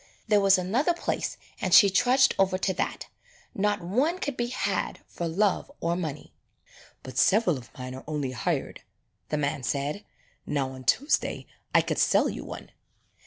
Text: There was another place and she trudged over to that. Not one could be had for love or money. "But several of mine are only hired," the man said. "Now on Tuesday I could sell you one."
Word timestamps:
There 0.27 0.41
was 0.41 0.57
another 0.57 0.95
place 0.95 1.37
and 1.61 1.75
she 1.75 1.87
trudged 1.91 2.33
over 2.39 2.57
to 2.57 2.73
that. 2.73 3.05
Not 3.53 3.83
one 3.83 4.17
could 4.17 4.35
be 4.35 4.47
had 4.47 4.99
for 5.07 5.27
love 5.27 5.71
or 5.79 5.95
money. 5.95 6.33
"But 7.03 7.19
several 7.19 7.55
of 7.55 7.69
mine 7.77 7.93
are 7.93 8.03
only 8.07 8.31
hired," 8.31 8.81
the 9.29 9.37
man 9.37 9.61
said. 9.61 10.03
"Now 10.43 10.71
on 10.71 10.85
Tuesday 10.85 11.45
I 11.75 11.81
could 11.83 11.99
sell 11.99 12.29
you 12.29 12.43
one." 12.43 12.71